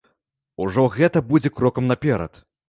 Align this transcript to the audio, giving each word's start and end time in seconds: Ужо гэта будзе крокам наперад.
Ужо 0.65 0.85
гэта 0.95 1.23
будзе 1.29 1.53
крокам 1.59 1.93
наперад. 1.93 2.43